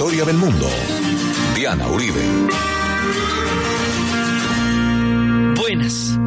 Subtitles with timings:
[0.00, 0.66] historia del mundo.
[1.54, 2.22] Diana Uribe.
[5.56, 6.18] Buenas.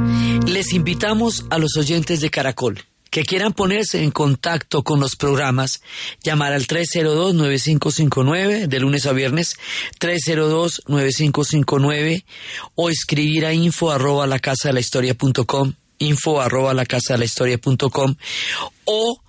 [0.45, 5.81] Les invitamos a los oyentes de Caracol que quieran ponerse en contacto con los programas,
[6.23, 9.55] llamar al 302-9559 de lunes a viernes,
[9.99, 12.25] 302-9559
[12.75, 16.85] o escribir a info arroba la casa de la historia punto com, info arroba la
[16.85, 18.13] casa de la historia punto com,
[18.85, 19.19] o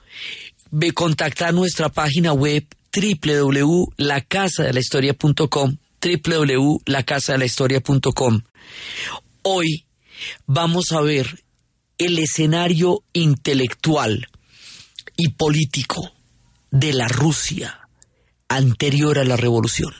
[0.93, 8.43] contactar nuestra página web www.lacasadelahistoria.com www.lacasadelahistoria.com
[9.43, 9.85] Hoy
[10.47, 11.43] vamos a ver
[11.99, 14.29] el escenario intelectual
[15.16, 16.12] y político
[16.71, 17.88] de la Rusia
[18.49, 19.93] anterior a la revolución.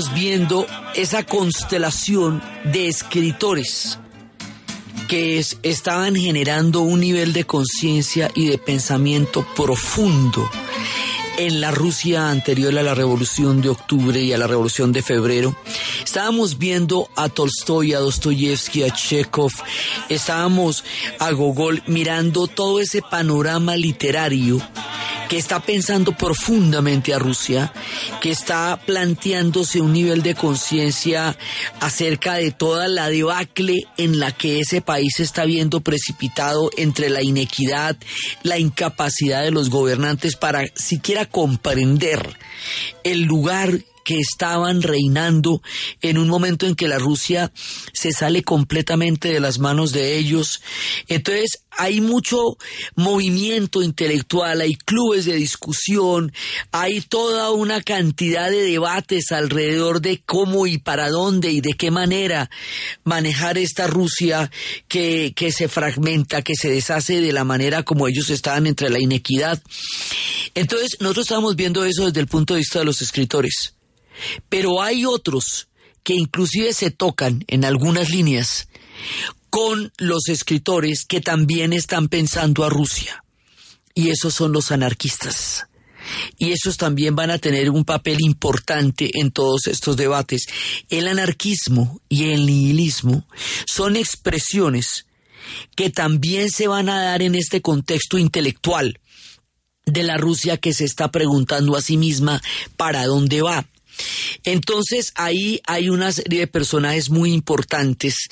[0.00, 3.98] Estábamos viendo esa constelación de escritores
[5.08, 10.48] que estaban generando un nivel de conciencia y de pensamiento profundo
[11.36, 15.54] en la Rusia anterior a la Revolución de Octubre y a la Revolución de Febrero.
[16.02, 19.52] Estábamos viendo a Tolstoy, a Dostoyevsky, a Chekhov,
[20.08, 20.82] estábamos
[21.18, 24.62] a Gogol mirando todo ese panorama literario
[25.30, 27.72] que está pensando profundamente a Rusia,
[28.20, 31.36] que está planteándose un nivel de conciencia
[31.78, 37.10] acerca de toda la debacle en la que ese país se está viendo precipitado entre
[37.10, 37.96] la inequidad,
[38.42, 42.36] la incapacidad de los gobernantes para siquiera comprender
[43.04, 45.62] el lugar que estaban reinando
[46.00, 47.52] en un momento en que la Rusia
[47.92, 50.62] se sale completamente de las manos de ellos.
[51.08, 52.58] Entonces hay mucho
[52.94, 56.32] movimiento intelectual, hay clubes de discusión,
[56.72, 61.90] hay toda una cantidad de debates alrededor de cómo y para dónde y de qué
[61.90, 62.50] manera
[63.04, 64.50] manejar esta Rusia
[64.88, 69.00] que, que se fragmenta, que se deshace de la manera como ellos estaban entre la
[69.00, 69.62] inequidad.
[70.54, 73.74] Entonces nosotros estamos viendo eso desde el punto de vista de los escritores.
[74.48, 75.68] Pero hay otros
[76.02, 78.68] que inclusive se tocan en algunas líneas
[79.50, 83.24] con los escritores que también están pensando a Rusia.
[83.94, 85.66] Y esos son los anarquistas.
[86.38, 90.46] Y esos también van a tener un papel importante en todos estos debates.
[90.88, 93.26] El anarquismo y el nihilismo
[93.66, 95.06] son expresiones
[95.76, 99.00] que también se van a dar en este contexto intelectual
[99.86, 102.40] de la Rusia que se está preguntando a sí misma
[102.76, 103.66] para dónde va.
[104.44, 108.28] Entonces ahí hay una serie de personajes muy importantes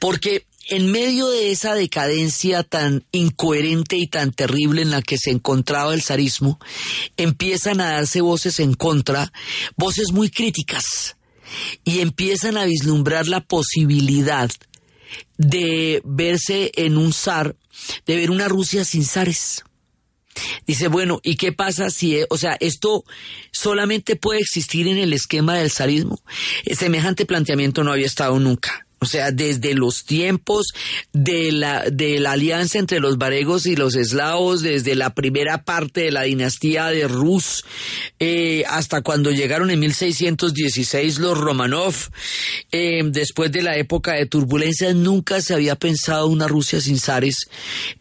[0.00, 5.30] porque en medio de esa decadencia tan incoherente y tan terrible en la que se
[5.30, 6.58] encontraba el zarismo,
[7.16, 9.32] empiezan a darse voces en contra,
[9.76, 11.16] voces muy críticas,
[11.84, 14.50] y empiezan a vislumbrar la posibilidad
[15.38, 17.54] de verse en un zar,
[18.04, 19.62] de ver una Rusia sin zares
[20.66, 23.04] Dice, bueno, ¿y qué pasa si, o sea, esto
[23.52, 26.20] solamente puede existir en el esquema del zarismo?
[26.72, 28.85] Semejante planteamiento no había estado nunca.
[28.98, 30.68] O sea, desde los tiempos
[31.12, 36.02] de la, de la alianza entre los varegos y los eslavos, desde la primera parte
[36.02, 37.64] de la dinastía de Rus,
[38.18, 41.94] eh, hasta cuando llegaron en 1616 los Romanov,
[42.72, 47.48] eh, después de la época de turbulencias, nunca se había pensado una Rusia sin zares,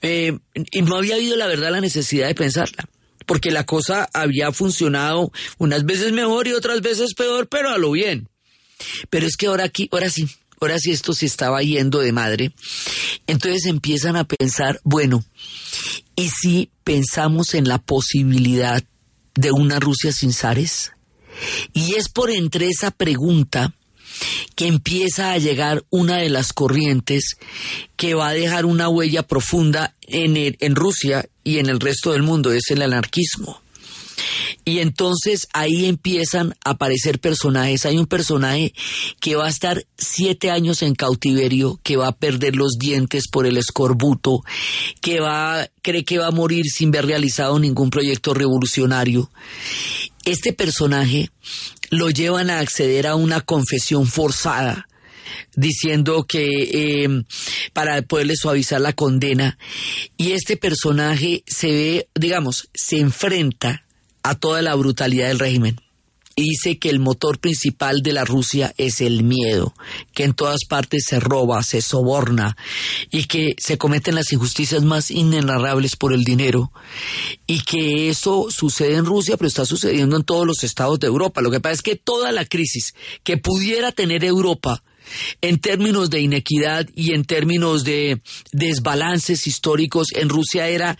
[0.01, 0.38] eh,
[0.71, 2.88] y no había habido, la verdad, la necesidad de pensarla
[3.25, 7.89] porque la cosa había funcionado unas veces mejor y otras veces peor, pero a lo
[7.89, 8.30] bien.
[9.09, 10.27] Pero es que ahora aquí, ahora sí,
[10.66, 12.52] ahora sí esto se estaba yendo de madre,
[13.28, 15.24] entonces empiezan a pensar, bueno,
[16.16, 18.84] ¿y si pensamos en la posibilidad
[19.36, 20.92] de una Rusia sin zares?
[21.72, 23.76] Y es por entre esa pregunta
[24.56, 27.36] que empieza a llegar una de las corrientes
[27.96, 32.24] que va a dejar una huella profunda en, en Rusia y en el resto del
[32.24, 33.62] mundo, es el anarquismo.
[34.63, 37.86] Y entonces ahí empiezan a aparecer personajes.
[37.86, 38.74] Hay un personaje
[39.19, 43.45] que va a estar siete años en cautiverio, que va a perder los dientes por
[43.45, 44.44] el escorbuto,
[45.01, 49.30] que va, cree que va a morir sin haber realizado ningún proyecto revolucionario.
[50.24, 51.30] Este personaje
[51.89, 54.88] lo llevan a acceder a una confesión forzada
[55.56, 57.24] diciendo que eh,
[57.74, 59.57] para poderle suavizar la condena
[60.18, 63.85] y este personaje se ve, digamos, se enfrenta
[64.25, 65.80] a toda la brutalidad del régimen.
[66.36, 69.74] Y dice que el motor principal de la Rusia es el miedo,
[70.13, 72.57] que en todas partes se roba, se soborna
[73.10, 76.74] y que se cometen las injusticias más inenarrables por el dinero
[77.48, 81.42] y que eso sucede en Rusia, pero está sucediendo en todos los estados de Europa.
[81.42, 84.83] Lo que pasa es que toda la crisis que pudiera tener Europa
[85.42, 88.22] en términos de inequidad y en términos de
[88.52, 90.98] desbalances históricos en Rusia era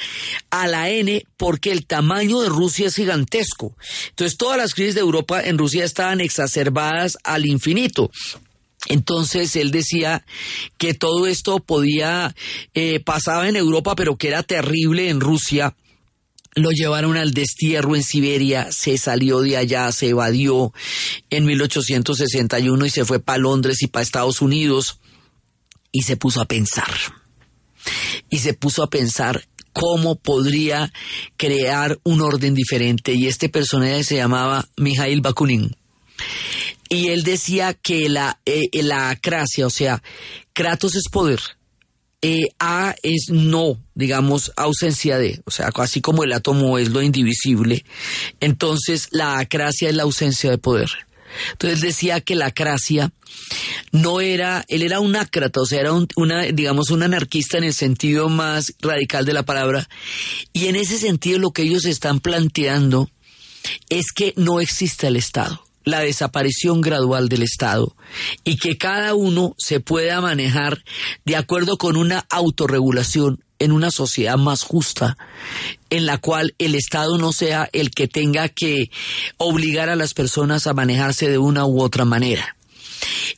[0.50, 3.76] a la N porque el tamaño de Rusia es gigantesco.
[4.10, 8.12] Entonces todas las crisis de Europa en Rusia estaban exacerbadas al infinito.
[8.88, 10.26] Entonces él decía
[10.78, 12.36] que todo esto podía,
[12.74, 15.76] eh, pasaba en Europa, pero que era terrible en Rusia
[16.56, 20.74] lo llevaron al destierro en Siberia, se salió de allá, se evadió
[21.30, 25.00] en 1861 y se fue para Londres y para Estados Unidos
[25.92, 26.90] y se puso a pensar.
[28.30, 30.92] Y se puso a pensar cómo podría
[31.38, 33.14] crear un orden diferente.
[33.14, 35.76] Y este personaje se llamaba Mijail Bakunin.
[36.90, 40.02] Y él decía que la, eh, la acracia, o sea,
[40.54, 41.42] Kratos es poder,
[42.28, 47.04] eh, a es no, digamos, ausencia de, o sea, así como el átomo es lo
[47.04, 47.86] indivisible,
[48.40, 50.90] entonces la acracia es la ausencia de poder.
[51.52, 53.12] Entonces decía que la acracia
[53.92, 57.76] no era, él era un ácrata, o sea, era una, digamos, un anarquista en el
[57.76, 59.88] sentido más radical de la palabra,
[60.52, 63.08] y en ese sentido lo que ellos están planteando
[63.90, 67.96] es que no existe el Estado la desaparición gradual del Estado
[68.44, 70.84] y que cada uno se pueda manejar
[71.24, 75.18] de acuerdo con una autorregulación en una sociedad más justa,
[75.90, 78.92] en la cual el Estado no sea el que tenga que
[79.38, 82.56] obligar a las personas a manejarse de una u otra manera.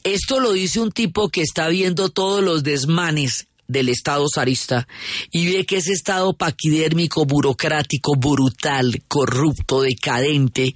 [0.04, 4.88] Esto lo dice un tipo que está viendo todos los desmanes del Estado zarista
[5.32, 10.76] y ve que ese Estado paquidérmico, burocrático, brutal, corrupto, decadente,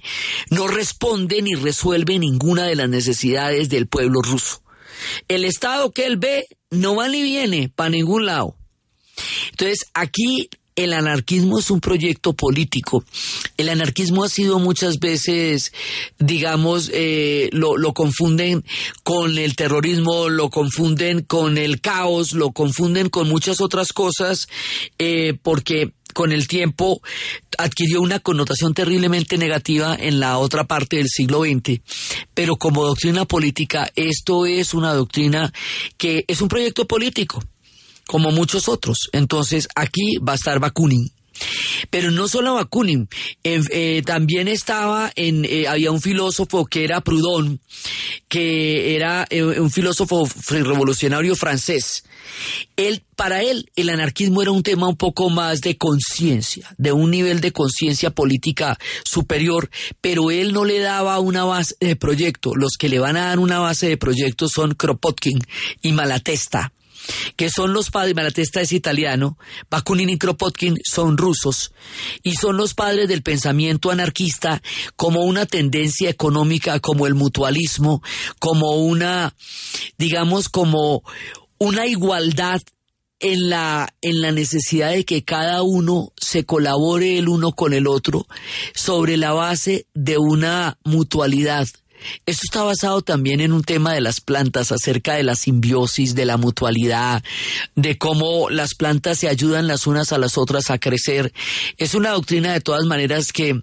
[0.50, 4.62] no responde ni resuelve ninguna de las necesidades del pueblo ruso.
[5.28, 8.56] El Estado que él ve no va ni viene para ningún lado.
[9.50, 13.04] Entonces, aquí el anarquismo es un proyecto político.
[13.56, 15.72] El anarquismo ha sido muchas veces,
[16.18, 18.64] digamos, eh, lo, lo, confunden
[19.02, 24.48] con el terrorismo, lo confunden con el caos, lo confunden con muchas otras cosas,
[24.98, 27.00] eh, porque con el tiempo
[27.58, 31.80] adquirió una connotación terriblemente negativa en la otra parte del siglo XX.
[32.34, 35.52] Pero como doctrina política, esto es una doctrina
[35.96, 37.42] que es un proyecto político
[38.12, 39.08] como muchos otros.
[39.12, 41.10] Entonces aquí va a estar Bakunin.
[41.88, 43.08] Pero no solo Bakunin,
[43.42, 47.58] eh, también estaba en, eh, había un filósofo que era Proudhon,
[48.28, 52.04] que era eh, un filósofo revolucionario francés.
[52.76, 57.10] Él, para él, el anarquismo era un tema un poco más de conciencia, de un
[57.10, 59.70] nivel de conciencia política superior,
[60.02, 62.54] pero él no le daba una base de proyecto.
[62.54, 65.38] Los que le van a dar una base de proyecto son Kropotkin
[65.80, 66.72] y Malatesta
[67.36, 69.38] que son los padres, Malatesta es italiano,
[69.70, 71.72] Bakunin y Kropotkin son rusos,
[72.22, 74.62] y son los padres del pensamiento anarquista
[74.96, 78.02] como una tendencia económica, como el mutualismo,
[78.38, 79.34] como una,
[79.98, 81.02] digamos, como
[81.58, 82.60] una igualdad
[83.22, 87.86] en la, en la necesidad de que cada uno se colabore el uno con el
[87.86, 88.26] otro
[88.74, 91.68] sobre la base de una mutualidad
[92.26, 96.24] esto está basado también en un tema de las plantas, acerca de la simbiosis, de
[96.24, 97.22] la mutualidad,
[97.74, 101.32] de cómo las plantas se ayudan las unas a las otras a crecer.
[101.76, 103.60] Es una doctrina de todas maneras que,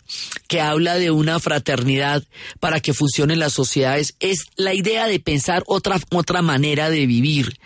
[0.48, 2.24] que habla de una fraternidad
[2.60, 4.16] para que funcionen las sociedades.
[4.20, 7.58] Es la idea de pensar otra, otra manera de vivir.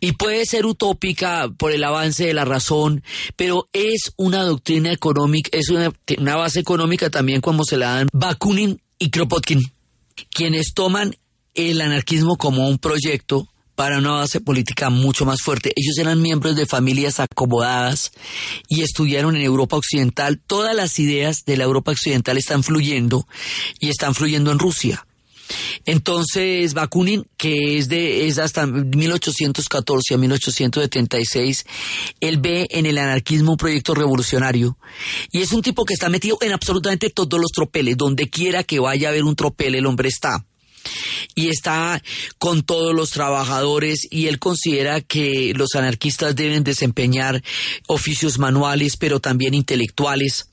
[0.00, 3.02] Y puede ser utópica por el avance de la razón,
[3.36, 8.08] pero es una doctrina económica, es una, una base económica también como se la dan
[8.12, 9.73] Bakunin y Kropotkin
[10.30, 11.16] quienes toman
[11.54, 15.72] el anarquismo como un proyecto para una base política mucho más fuerte.
[15.74, 18.12] Ellos eran miembros de familias acomodadas
[18.68, 20.40] y estudiaron en Europa Occidental.
[20.44, 23.26] Todas las ideas de la Europa Occidental están fluyendo
[23.80, 25.06] y están fluyendo en Rusia.
[25.84, 31.64] Entonces, Bakunin, que es de es hasta 1814 a 1876,
[32.20, 34.78] él ve en el anarquismo un proyecto revolucionario
[35.30, 38.78] y es un tipo que está metido en absolutamente todos los tropeles, donde quiera que
[38.78, 40.44] vaya a haber un tropel, el hombre está.
[41.34, 42.02] Y está
[42.38, 47.42] con todos los trabajadores y él considera que los anarquistas deben desempeñar
[47.86, 50.50] oficios manuales pero también intelectuales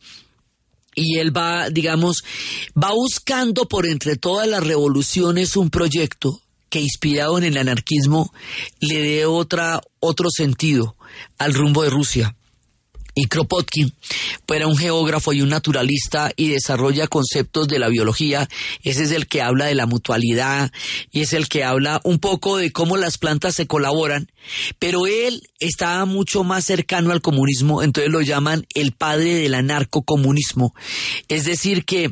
[0.95, 2.24] y él va, digamos,
[2.81, 8.33] va buscando por entre todas las revoluciones un proyecto que inspirado en el anarquismo
[8.79, 10.95] le dé otra, otro sentido
[11.38, 12.36] al rumbo de Rusia.
[13.13, 13.94] Y Kropotkin
[14.48, 18.48] fuera un geógrafo y un naturalista y desarrolla conceptos de la biología.
[18.84, 20.72] Ese es el que habla de la mutualidad
[21.12, 24.32] y es el que habla un poco de cómo las plantas se colaboran.
[24.80, 30.74] Pero él estaba mucho más cercano al comunismo, entonces lo llaman el padre del anarcocomunismo.
[31.27, 32.12] Es decir, que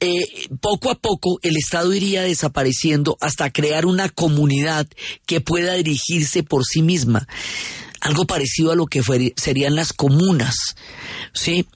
[0.00, 4.86] eh, poco a poco el Estado iría desapareciendo hasta crear una comunidad
[5.26, 7.26] que pueda dirigirse por sí misma
[8.00, 9.02] algo parecido a lo que
[9.36, 10.56] serían las comunas.
[11.32, 11.66] ¿sí?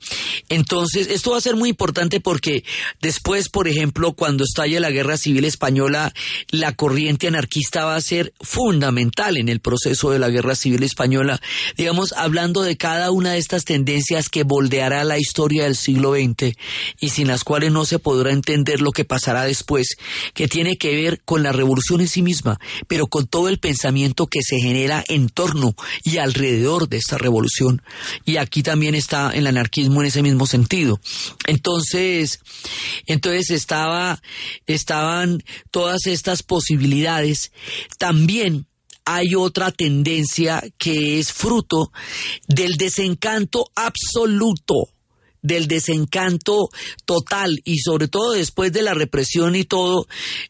[0.48, 2.64] Entonces, esto va a ser muy importante porque
[3.00, 6.12] después, por ejemplo, cuando estalle la Guerra Civil Española,
[6.48, 11.40] la corriente anarquista va a ser fundamental en el proceso de la Guerra Civil Española,
[11.76, 16.56] digamos, hablando de cada una de estas tendencias que moldeará la historia del siglo XX
[17.00, 19.96] y sin las cuales no se podrá entender lo que pasará después,
[20.34, 24.26] que tiene que ver con la revolución en sí misma, pero con todo el pensamiento
[24.26, 25.74] que se genera en torno
[26.04, 27.82] y alrededor de esta revolución.
[28.24, 31.00] Y aquí también está el anarquismo en ese mismo sentido.
[31.46, 32.40] Entonces,
[33.06, 34.20] entonces estaba,
[34.66, 37.52] estaban todas estas posibilidades.
[37.98, 38.66] También
[39.04, 41.92] hay otra tendencia que es fruto
[42.46, 44.88] del desencanto absoluto
[45.42, 46.70] del desencanto
[47.04, 50.06] total y sobre todo después de la represión y todo,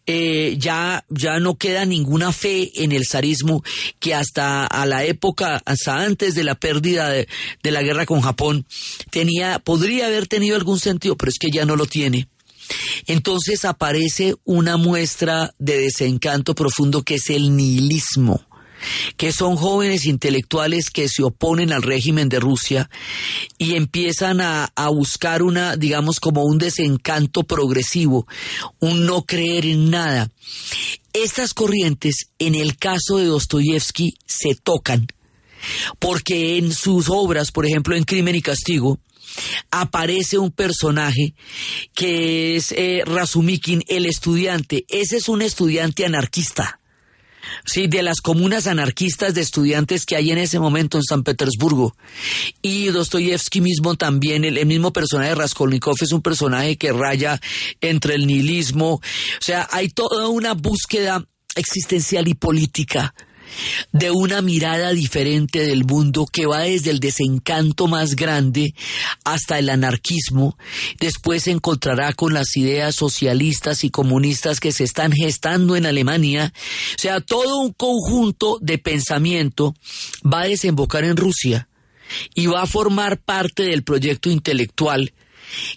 [0.07, 3.65] eh, ya, ya no queda ninguna fe en el zarismo
[3.99, 7.27] que hasta a la época, hasta antes de la pérdida de,
[7.63, 8.67] de la guerra con Japón,
[9.11, 12.29] tenía, podría haber tenido algún sentido, pero es que ya no lo tiene.
[13.07, 18.47] Entonces aparece una muestra de desencanto profundo que es el nihilismo
[19.17, 22.91] que son jóvenes intelectuales que se oponen al régimen de Rusia
[23.59, 28.27] y empiezan a, buscar una, digamos, como un desencanto progresivo,
[28.79, 30.31] un no creer en nada.
[31.13, 35.07] Estas corrientes, en el caso de Dostoyevsky, se tocan,
[35.99, 38.99] porque en sus obras, por ejemplo, en Crimen y Castigo,
[39.71, 41.35] aparece un personaje
[41.95, 44.85] que es eh, Razumikin, el estudiante.
[44.89, 46.81] Ese es un estudiante anarquista
[47.65, 51.95] sí, de las comunas anarquistas de estudiantes que hay en ese momento en San Petersburgo.
[52.61, 57.41] Y Dostoyevsky mismo también, el, mismo personaje Raskolnikov es un personaje que raya
[57.81, 58.95] entre el nihilismo.
[58.95, 59.01] O
[59.41, 63.15] sea, hay toda una búsqueda existencial y política
[63.93, 68.75] de una mirada diferente del mundo que va desde el desencanto más grande
[69.25, 70.57] hasta el anarquismo,
[70.99, 76.53] después se encontrará con las ideas socialistas y comunistas que se están gestando en Alemania,
[76.55, 79.75] o sea, todo un conjunto de pensamiento
[80.25, 81.69] va a desembocar en Rusia
[82.35, 85.13] y va a formar parte del proyecto intelectual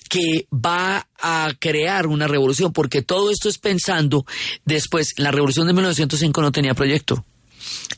[0.09, 4.25] que va a crear una revolución, porque todo esto es pensando
[4.63, 7.25] después, la revolución de 1905 no tenía proyecto.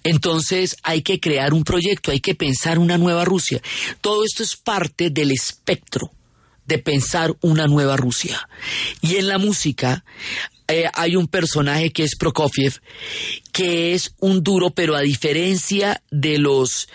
[0.03, 3.61] Entonces hay que crear un proyecto, hay que pensar una nueva Rusia.
[4.01, 6.11] Todo esto es parte del espectro
[6.65, 8.47] de pensar una nueva Rusia.
[9.01, 10.03] Y en la música
[10.67, 12.81] eh, hay un personaje que es Prokofiev,
[13.53, 16.89] que es un duro, pero a diferencia de los,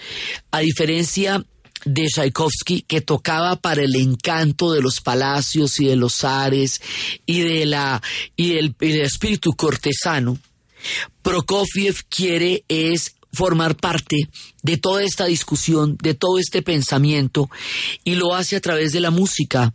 [0.50, 1.45] a diferencia
[1.85, 6.81] de Tchaikovsky que tocaba para el encanto de los palacios y de los ares
[7.26, 8.00] y de la
[8.37, 10.38] y del espíritu cortesano
[11.23, 14.17] Prokofiev quiere es formar parte
[14.62, 17.51] de toda esta discusión, de todo este pensamiento,
[18.05, 19.75] y lo hace a través de la música.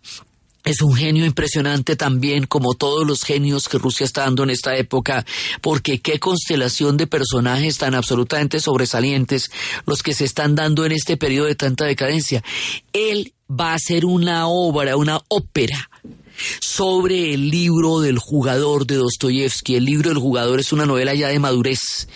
[0.63, 4.75] Es un genio impresionante también, como todos los genios que Rusia está dando en esta
[4.75, 5.25] época,
[5.61, 9.49] porque qué constelación de personajes tan absolutamente sobresalientes
[9.85, 12.43] los que se están dando en este periodo de tanta decadencia.
[12.91, 15.89] Él va a hacer una obra, una ópera
[16.59, 19.75] sobre el libro del jugador de Dostoyevsky.
[19.75, 22.07] El libro del jugador es una novela ya de madurez,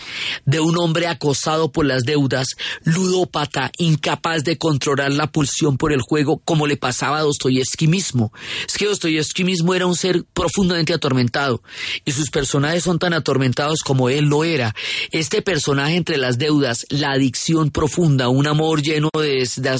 [0.44, 2.48] de un hombre acosado por las deudas,
[2.84, 8.32] ludópata, incapaz de controlar la pulsión por el juego, como le pasaba a Dostoyevsky mismo.
[8.66, 11.62] Es que Dostoyevsky mismo era un ser profundamente atormentado,
[12.04, 14.74] y sus personajes son tan atormentados como él lo era.
[15.10, 19.72] Este personaje entre las deudas, la adicción profunda, un amor lleno de, de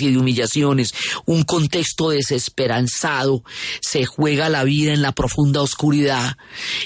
[0.00, 0.94] y de humillaciones,
[1.24, 3.42] un contexto desesperanzado,
[3.80, 6.36] se juega la vida en la profunda oscuridad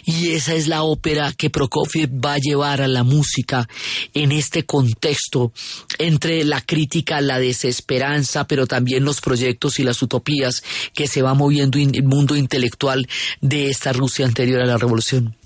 [0.05, 3.69] y esa es la ópera que Prokofiev va a llevar a la música
[4.15, 5.53] en este contexto
[5.99, 10.63] entre la crítica, la desesperanza, pero también los proyectos y las utopías
[10.95, 13.09] que se va moviendo en el mundo intelectual
[13.41, 15.37] de esta Rusia anterior a la revolución.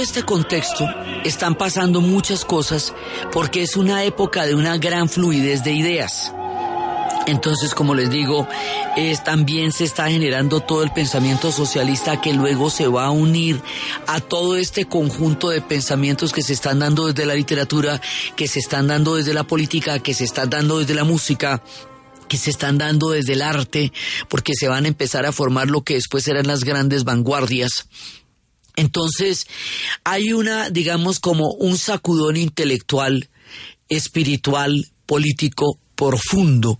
[0.00, 0.88] Este contexto
[1.24, 2.92] están pasando muchas cosas
[3.32, 6.32] porque es una época de una gran fluidez de ideas.
[7.26, 8.48] Entonces, como les digo,
[8.96, 13.60] es, también se está generando todo el pensamiento socialista que luego se va a unir
[14.06, 18.00] a todo este conjunto de pensamientos que se están dando desde la literatura,
[18.36, 21.62] que se están dando desde la política, que se están dando desde la música,
[22.26, 23.92] que se están dando desde el arte,
[24.28, 27.86] porque se van a empezar a formar lo que después serán las grandes vanguardias.
[28.76, 29.46] Entonces,
[30.04, 33.28] hay una, digamos, como un sacudón intelectual,
[33.88, 36.78] espiritual, político profundo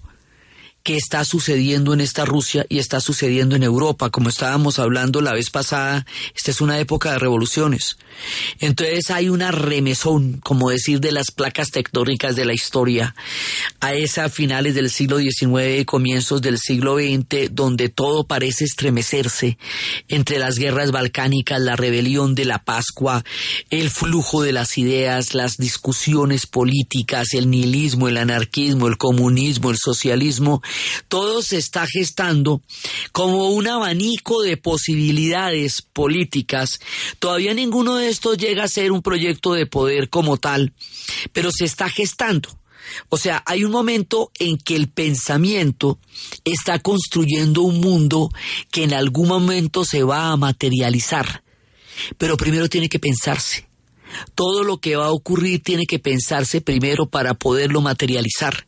[0.82, 4.10] que está sucediendo en esta Rusia y está sucediendo en Europa.
[4.10, 7.98] Como estábamos hablando la vez pasada, esta es una época de revoluciones.
[8.58, 13.14] Entonces hay una remesón, como decir, de las placas tectónicas de la historia
[13.80, 19.58] a esas finales del siglo XIX y comienzos del siglo XX, donde todo parece estremecerse
[20.08, 23.24] entre las guerras balcánicas, la rebelión de la Pascua,
[23.70, 29.78] el flujo de las ideas, las discusiones políticas, el nihilismo, el anarquismo, el comunismo, el
[29.78, 30.62] socialismo,
[31.08, 32.62] todo se está gestando
[33.12, 36.80] como un abanico de posibilidades políticas.
[37.18, 40.72] Todavía ninguno de estos llega a ser un proyecto de poder como tal,
[41.32, 42.60] pero se está gestando.
[43.08, 45.98] O sea, hay un momento en que el pensamiento
[46.44, 48.30] está construyendo un mundo
[48.70, 51.42] que en algún momento se va a materializar,
[52.18, 53.68] pero primero tiene que pensarse.
[54.34, 58.66] Todo lo que va a ocurrir tiene que pensarse primero para poderlo materializar.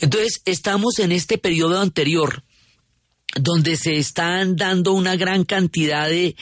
[0.00, 2.42] Entonces, estamos en este periodo anterior
[3.36, 6.36] donde se están dando una gran cantidad de,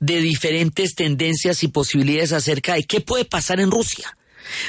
[0.00, 4.17] de diferentes tendencias y posibilidades acerca de qué puede pasar en Rusia.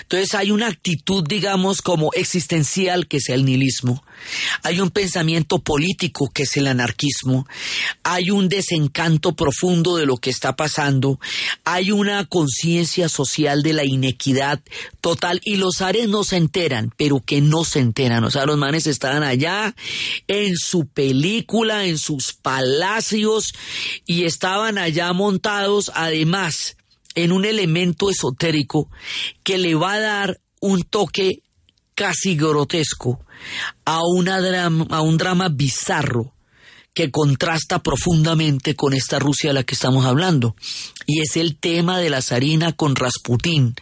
[0.02, 4.04] Entonces hay una actitud, digamos, como existencial, que es el nihilismo.
[4.63, 7.48] Hay un pensamiento político, que es el anarquismo.
[8.04, 11.20] Hay un desencanto profundo de lo que está pasando.
[11.63, 14.62] Hay una conciencia social de la inequidad
[15.02, 15.42] total.
[15.44, 18.24] Y los ares no se enteran, pero que no se enteran.
[18.24, 19.76] O sea, los manes estaban allá
[20.28, 23.54] en su película, en sus palacios,
[24.06, 26.76] y estaban allá montados, además,
[27.15, 28.89] en un elemento esotérico
[29.43, 31.41] que le va a dar un toque
[31.95, 33.19] casi grotesco
[33.86, 36.34] a, una drama, a un drama bizarro
[36.93, 40.56] que contrasta profundamente con esta Rusia de la que estamos hablando.
[41.06, 43.75] Y es el tema de la zarina con Rasputín.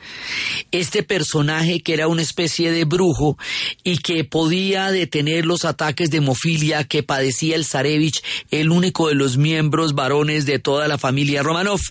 [0.72, 3.38] Este personaje que era una especie de brujo
[3.84, 9.16] y que podía detener los ataques de hemofilia que padecía el zarevich, el único de
[9.16, 11.82] los miembros varones de toda la familia Romanov,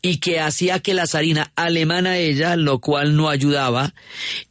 [0.00, 3.94] y que hacía que la zarina alemana ella, lo cual no ayudaba,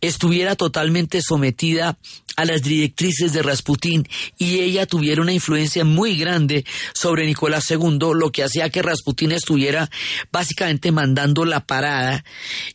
[0.02, 1.98] estuviera totalmente sometida
[2.38, 8.00] a las directrices de Rasputín y ella tuviera una influencia muy grande sobre Nicolás II,
[8.16, 9.90] lo que hacía que Rasputín estuviera
[10.32, 12.24] básicamente mandando la parada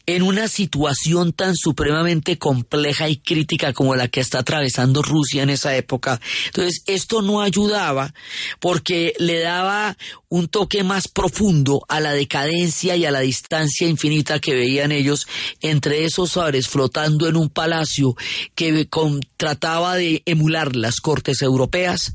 [0.06, 5.50] en una situación tan supremamente compleja y crítica como la que está atravesando Rusia en
[5.50, 6.20] esa época.
[6.46, 8.14] Entonces, esto no ayudaba
[8.60, 9.96] porque le daba
[10.28, 15.26] un toque más profundo a la decadencia y a la distancia infinita que veían ellos
[15.60, 18.16] entre esos saberes flotando en un palacio
[18.54, 18.88] que
[19.36, 22.14] trataba de emular las cortes europeas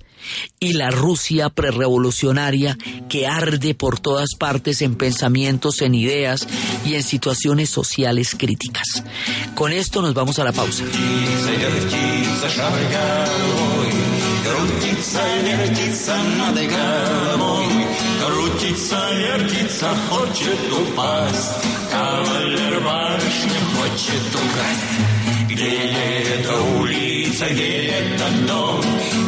[0.60, 2.78] y la Rusia prerevolucionaria
[3.10, 6.48] que arde por todas partes en pensamientos, en ideas
[6.86, 9.04] y en situaciones sociales críticas.
[9.56, 10.84] Con esto nos vamos a la pausa.
[25.62, 25.94] Где
[26.40, 28.82] эта улица, где этот дом,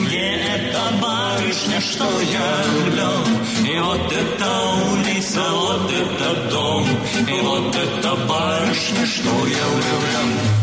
[0.08, 3.72] где эта барышня, что я влюблен?
[3.72, 4.50] И вот эта
[4.92, 6.88] улица, вот этот дом,
[7.28, 10.63] и вот эта барышня, что я влюблен.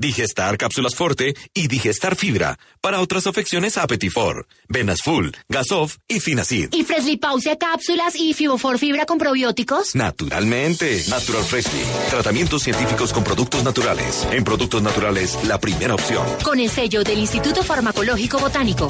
[0.00, 2.58] Digestar Cápsulas Forte y Digestar Fibra.
[2.80, 6.70] Para otras afecciones, Apetifor, Venas Full, Gasof y Finacid.
[6.72, 9.94] ¿Y Freshly Pause Cápsulas y Fibofor Fibra con probióticos?
[9.94, 11.04] Naturalmente.
[11.10, 11.82] Natural Freshly.
[12.08, 14.26] Tratamientos científicos con productos naturales.
[14.32, 16.26] En productos naturales, la primera opción.
[16.42, 18.88] Con el sello del Instituto Farmacológico Botánico.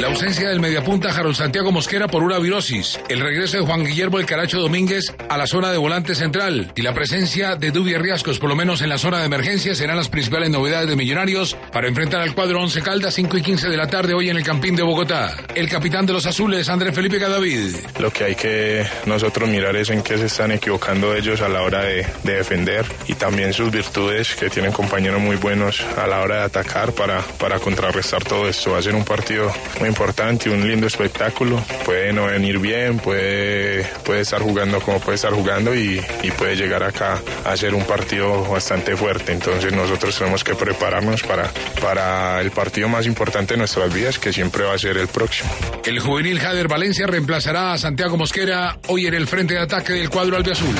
[0.00, 2.98] La ausencia del mediapunta Harold Santiago Mosquera por una virosis.
[3.08, 6.72] El regreso de Juan Guillermo El Caracho Domínguez a la zona de volante central.
[6.74, 9.96] Y la presencia de Dubi Riascos, por lo menos en la zona de emergencia, serán
[9.96, 13.68] las principales principales novedades de Millonarios para enfrentar al cuadro 11 Caldas 5 y 15
[13.68, 15.36] de la tarde hoy en el Campín de Bogotá.
[15.54, 17.76] El capitán de los azules, Andrés Felipe Cadavid.
[17.98, 21.60] Lo que hay que nosotros mirar es en qué se están equivocando ellos a la
[21.60, 26.22] hora de, de defender y también sus virtudes, que tienen compañeros muy buenos a la
[26.22, 28.70] hora de atacar para, para contrarrestar todo esto.
[28.70, 31.62] Va a ser un partido muy importante, un lindo espectáculo.
[31.84, 36.56] Puede no venir bien, puede, puede estar jugando como puede estar jugando y, y puede
[36.56, 39.32] llegar acá a ser un partido bastante fuerte.
[39.32, 41.50] Entonces nosotros tenemos que prepararnos para,
[41.80, 45.50] para el partido más importante de nuestras vidas, que siempre va a ser el próximo.
[45.84, 50.10] El juvenil Jader Valencia reemplazará a Santiago Mosquera hoy en el frente de ataque del
[50.10, 50.74] cuadro albiazul.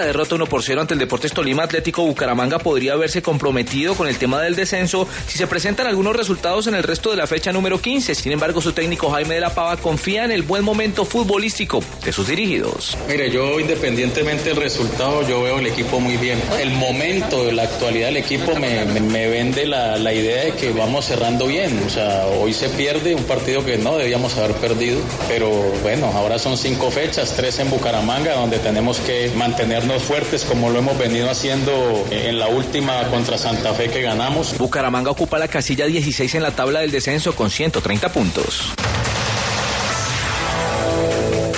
[0.00, 4.08] La derrota 1 por 0 ante el Deportes Tolima Atlético Bucaramanga podría haberse comprometido con
[4.08, 7.52] el tema del descenso si se presentan algunos resultados en el resto de la fecha
[7.52, 8.14] número 15.
[8.14, 12.12] Sin embargo, su técnico Jaime de la Pava confía en el buen momento futbolístico de
[12.12, 12.96] sus dirigidos.
[13.08, 16.40] Mire, yo independientemente del resultado, yo veo el equipo muy bien.
[16.58, 20.72] El momento, la actualidad del equipo me, me, me vende la, la, idea de que
[20.72, 21.78] vamos cerrando bien.
[21.86, 25.50] O sea, hoy se pierde un partido que no debíamos haber perdido, pero
[25.82, 30.78] bueno, ahora son cinco fechas, tres en Bucaramanga, donde tenemos que mantenernos fuertes como lo
[30.78, 34.56] hemos venido haciendo en la última contra Santa Fe que ganamos.
[34.58, 38.72] Bucaramanga ocupa la casilla 16 en la tabla del descenso con 130 puntos.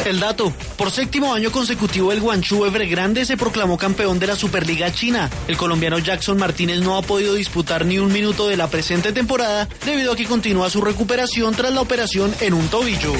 [0.05, 0.53] El dato.
[0.77, 5.31] Por séptimo año consecutivo, el Guangzhou Evergrande se proclamó campeón de la Superliga China.
[5.47, 9.69] El colombiano Jackson Martínez no ha podido disputar ni un minuto de la presente temporada
[9.85, 13.13] debido a que continúa su recuperación tras la operación en un tobillo.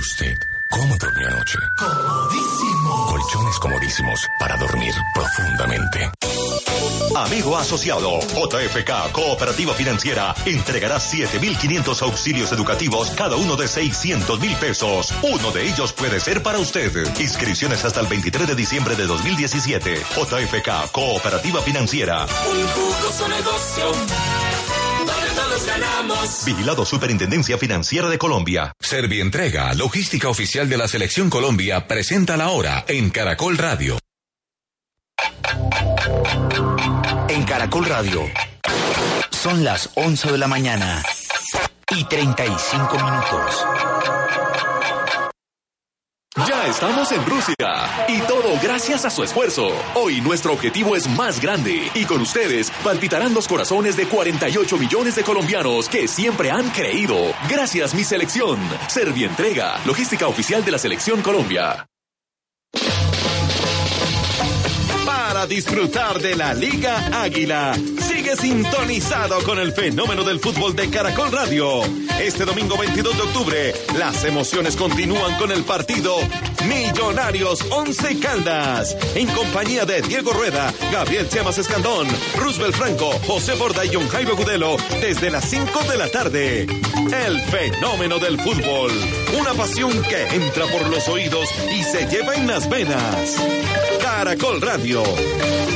[0.00, 0.49] usted?
[0.70, 1.58] ¿Cómo durmió anoche?
[1.76, 3.06] Comodísimo.
[3.06, 6.10] Colchones comodísimos para dormir profundamente.
[7.16, 15.12] Amigo asociado, JFK Cooperativa Financiera entregará 7.500 auxilios educativos, cada uno de 600 mil pesos.
[15.22, 16.92] Uno de ellos puede ser para usted.
[17.18, 19.96] Inscripciones hasta el 23 de diciembre de 2017.
[19.96, 22.24] JFK Cooperativa Financiera.
[22.24, 24.49] Un jugoso negocio.
[25.50, 26.44] Todos ganamos.
[26.46, 28.72] Vigilado Superintendencia Financiera de Colombia.
[28.78, 33.98] Servientrega, logística oficial de la Selección Colombia, presenta la hora en Caracol Radio.
[37.28, 38.30] En Caracol Radio.
[39.30, 41.02] Son las 11 de la mañana
[41.96, 43.66] y 35 minutos.
[46.46, 47.56] Ya estamos en Rusia
[48.06, 49.72] y todo gracias a su esfuerzo.
[49.96, 55.16] Hoy nuestro objetivo es más grande y con ustedes palpitarán los corazones de 48 millones
[55.16, 57.16] de colombianos que siempre han creído.
[57.48, 58.60] Gracias mi selección.
[58.88, 61.89] Servientrega, logística oficial de la selección Colombia.
[65.40, 67.74] Para disfrutar de la Liga Águila,
[68.06, 71.80] sigue sintonizado con el fenómeno del fútbol de Caracol Radio.
[72.20, 76.18] Este domingo 22 de octubre, las emociones continúan con el partido
[76.68, 83.82] Millonarios 11 Caldas, en compañía de Diego Rueda, Gabriel Llamas Escandón, Roosevelt Franco, José Borda
[83.86, 86.62] y John Jairo Gudelo, desde las 5 de la tarde.
[86.64, 88.92] El fenómeno del fútbol,
[89.40, 93.36] una pasión que entra por los oídos y se lleva en las venas.
[94.02, 95.02] Caracol Radio,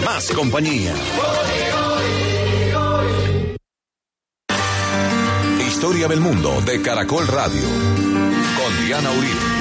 [0.05, 0.95] más compañía.
[5.67, 7.63] Historia del mundo de Caracol Radio.
[8.57, 9.55] Con Diana Uribe.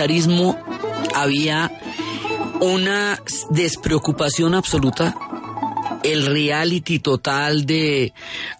[0.00, 0.56] Zarismo
[1.14, 1.70] había
[2.58, 5.14] una despreocupación absoluta,
[6.02, 8.14] el reality total de,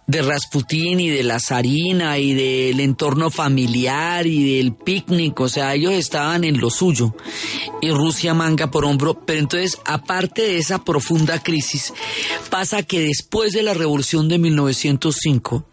[0.07, 5.75] de Rasputín y de la zarina y del entorno familiar y del picnic, o sea,
[5.75, 7.15] ellos estaban en lo suyo
[7.81, 11.95] y Rusia manga por hombro, pero entonces, aparte de esa profunda crisis,
[12.51, 15.70] pasa que después de la revolución de 1905,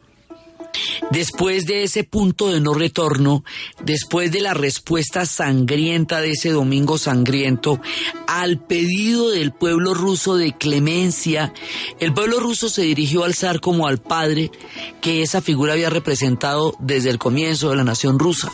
[1.12, 3.46] Después de ese punto de no retorno,
[3.82, 7.80] después de la respuesta sangrienta de ese domingo sangriento,
[8.28, 11.54] al pedido del pueblo ruso de clemencia,
[12.02, 14.52] el pueblo ruso se dirigió al zar como al padre
[15.00, 18.52] que esa figura había representado desde el comienzo de la nación rusa.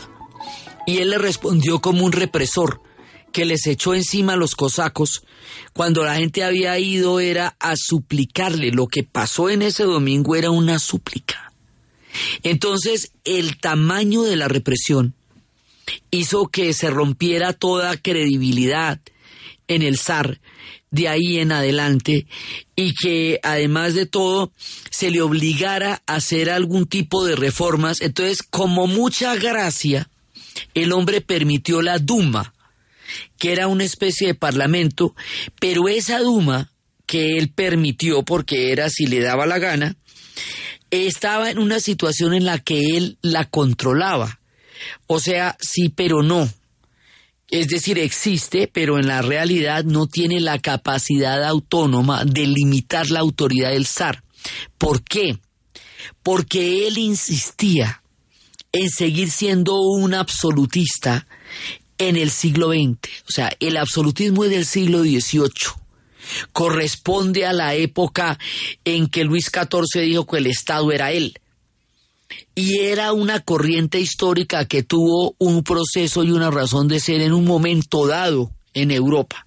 [0.86, 2.80] Y él le respondió como un represor
[3.32, 5.24] que les echó encima a los cosacos
[5.72, 8.70] cuando la gente había ido era a suplicarle.
[8.70, 11.53] Lo que pasó en ese domingo era una súplica.
[12.42, 15.14] Entonces, el tamaño de la represión
[16.10, 19.00] hizo que se rompiera toda credibilidad
[19.68, 20.40] en el zar
[20.90, 22.26] de ahí en adelante
[22.76, 24.52] y que además de todo
[24.90, 28.00] se le obligara a hacer algún tipo de reformas.
[28.00, 30.08] Entonces, como mucha gracia,
[30.74, 32.54] el hombre permitió la Duma,
[33.38, 35.16] que era una especie de parlamento,
[35.60, 36.70] pero esa Duma
[37.06, 39.96] que él permitió porque era si le daba la gana,
[40.94, 44.40] estaba en una situación en la que él la controlaba.
[45.06, 46.48] O sea, sí, pero no.
[47.48, 53.20] Es decir, existe, pero en la realidad no tiene la capacidad autónoma de limitar la
[53.20, 54.22] autoridad del zar.
[54.78, 55.38] ¿Por qué?
[56.22, 58.02] Porque él insistía
[58.72, 61.26] en seguir siendo un absolutista
[61.98, 62.98] en el siglo XX.
[63.28, 65.83] O sea, el absolutismo es del siglo XVIII
[66.52, 68.38] corresponde a la época
[68.84, 71.38] en que Luis XIV dijo que el Estado era él.
[72.54, 77.32] Y era una corriente histórica que tuvo un proceso y una razón de ser en
[77.32, 79.46] un momento dado en Europa.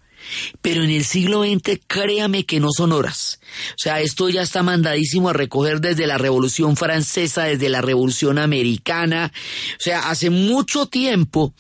[0.62, 3.40] Pero en el siglo XX, créame que no son horas.
[3.72, 8.38] O sea, esto ya está mandadísimo a recoger desde la Revolución Francesa, desde la Revolución
[8.38, 9.32] Americana.
[9.80, 11.54] O sea, hace mucho tiempo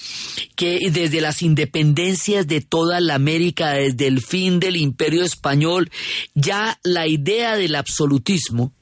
[0.55, 5.89] que desde las independencias de toda la América, desde el fin del Imperio Español,
[6.33, 8.73] ya la idea del absolutismo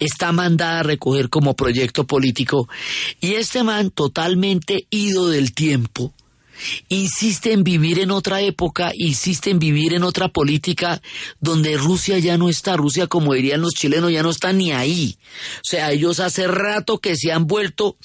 [0.00, 2.68] está mandada a recoger como proyecto político.
[3.20, 6.12] Y este man, totalmente ido del tiempo,
[6.88, 11.00] insiste en vivir en otra época, insiste en vivir en otra política
[11.40, 15.18] donde Rusia ya no está, Rusia como dirían los chilenos ya no está ni ahí.
[15.56, 17.96] O sea, ellos hace rato que se han vuelto,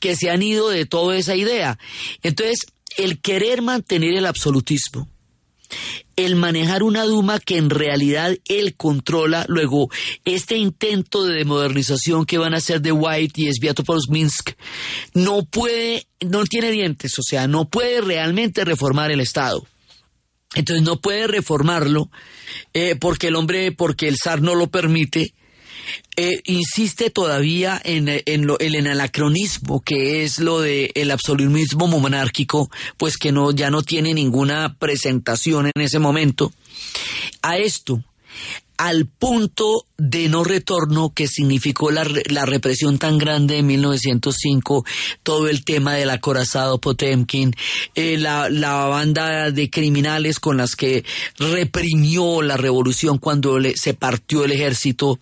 [0.00, 1.78] que se han ido de toda esa idea.
[2.22, 5.08] Entonces, el querer mantener el absolutismo,
[6.16, 9.90] el manejar una Duma que en realidad él controla, luego
[10.24, 14.50] este intento de modernización que van a hacer de White y Sviatopolsk Minsk,
[15.14, 19.66] no puede, no tiene dientes, o sea, no puede realmente reformar el Estado.
[20.54, 22.10] Entonces no puede reformarlo
[22.72, 25.33] eh, porque el hombre, porque el zar no lo permite,
[26.16, 32.70] eh, insiste todavía en, en, lo, el anacronismo que es lo del el absolutismo monárquico,
[32.96, 36.52] pues que no, ya no tiene ninguna presentación en ese momento.
[37.42, 38.02] A esto,
[38.76, 44.84] al punto de no retorno que significó la, la, represión tan grande de 1905,
[45.22, 47.54] todo el tema del acorazado Potemkin,
[47.94, 51.04] eh, la, la, banda de criminales con las que
[51.38, 55.20] reprimió la revolución cuando le, se partió el ejército,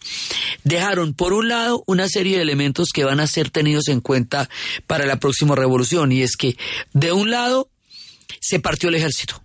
[0.65, 4.49] dejaron por un lado una serie de elementos que van a ser tenidos en cuenta
[4.87, 6.57] para la próxima revolución y es que
[6.95, 7.69] de un lado
[8.41, 9.42] se partió el ejército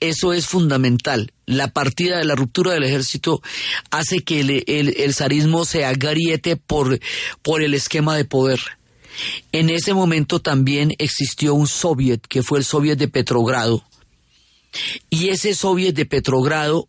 [0.00, 1.32] eso es fundamental.
[1.46, 3.42] La partida de la ruptura del ejército
[3.90, 7.00] hace que el, el, zarismo se agariete por,
[7.42, 8.60] por el esquema de poder.
[9.52, 13.84] En ese momento también existió un soviet, que fue el soviet de Petrogrado.
[15.10, 16.88] Y ese soviet de Petrogrado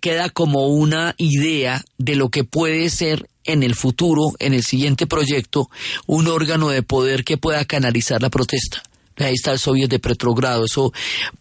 [0.00, 5.06] queda como una idea de lo que puede ser en el futuro, en el siguiente
[5.06, 5.68] proyecto,
[6.06, 8.82] un órgano de poder que pueda canalizar la protesta.
[9.18, 10.92] Ahí está el Soviet de Petrogrado, eso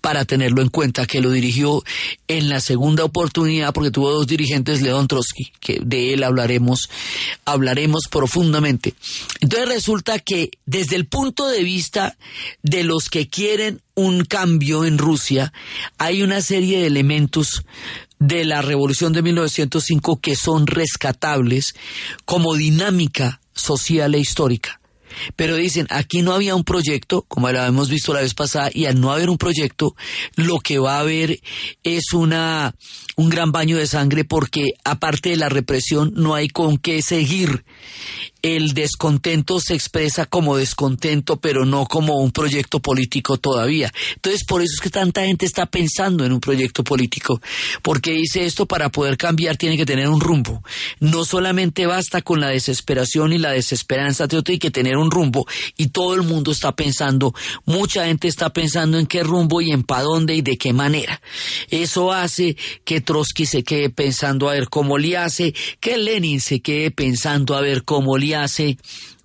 [0.01, 1.83] para tenerlo en cuenta, que lo dirigió
[2.27, 6.89] en la segunda oportunidad porque tuvo dos dirigentes, León Trotsky, que de él hablaremos,
[7.45, 8.93] hablaremos profundamente.
[9.41, 12.17] Entonces resulta que desde el punto de vista
[12.63, 15.53] de los que quieren un cambio en Rusia,
[15.97, 17.63] hay una serie de elementos
[18.19, 21.75] de la revolución de 1905 que son rescatables
[22.25, 24.79] como dinámica social e histórica.
[25.35, 28.85] Pero dicen, aquí no había un proyecto, como lo hemos visto la vez pasada, y
[28.85, 29.95] al no haber un proyecto,
[30.35, 31.39] lo que va a haber
[31.83, 32.75] es una,
[33.15, 37.63] un gran baño de sangre porque aparte de la represión no hay con qué seguir
[38.55, 43.91] el descontento se expresa como descontento, pero no como un proyecto político todavía.
[44.15, 47.41] Entonces, por eso es que tanta gente está pensando en un proyecto político,
[47.81, 50.63] porque dice esto para poder cambiar tiene que tener un rumbo.
[50.99, 55.87] No solamente basta con la desesperación y la desesperanza, tiene que tener un rumbo y
[55.87, 57.33] todo el mundo está pensando,
[57.65, 61.21] mucha gente está pensando en qué rumbo y en para dónde y de qué manera.
[61.69, 62.55] Eso hace
[62.85, 67.55] que Trotsky se quede pensando a ver cómo le hace, que Lenin se quede pensando
[67.55, 68.36] a ver cómo le hace,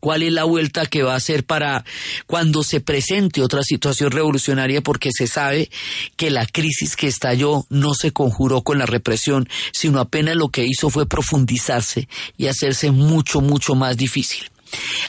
[0.01, 1.85] cuál es la vuelta que va a hacer para
[2.27, 5.71] cuando se presente otra situación revolucionaria, porque se sabe
[6.17, 10.65] que la crisis que estalló no se conjuró con la represión, sino apenas lo que
[10.65, 14.51] hizo fue profundizarse y hacerse mucho, mucho más difícil.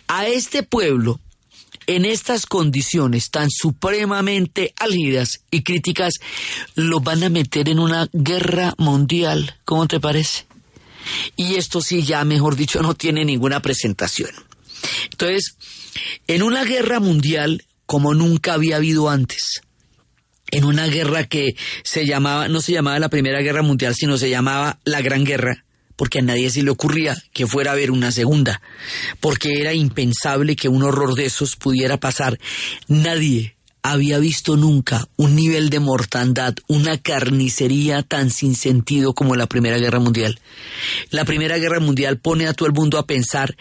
[0.08, 1.20] A este pueblo,
[1.88, 6.14] en estas condiciones tan supremamente álgidas y críticas,
[6.76, 9.56] lo van a meter en una guerra mundial.
[9.66, 10.46] ¿Cómo te parece?
[11.36, 14.32] Y esto sí, ya mejor dicho, no tiene ninguna presentación.
[15.12, 15.56] Entonces,
[16.28, 19.62] en una guerra mundial como nunca había habido antes,
[20.52, 24.30] en una guerra que se llamaba, no se llamaba la Primera Guerra Mundial, sino se
[24.30, 28.12] llamaba la Gran Guerra, porque a nadie se le ocurría que fuera a haber una
[28.12, 28.62] segunda,
[29.20, 32.40] porque era impensable que un horror de esos pudiera pasar.
[32.88, 39.48] Nadie había visto nunca un nivel de mortandad, una carnicería tan sin sentido como la
[39.48, 40.40] Primera Guerra Mundial.
[41.12, 43.56] La Primera Guerra Mundial pone a todo el mundo a pensar